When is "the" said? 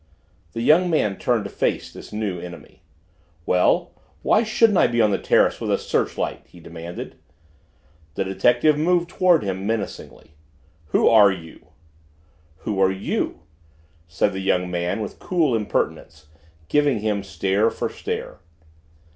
0.53-0.63, 5.11-5.19, 8.15-8.23, 14.33-14.39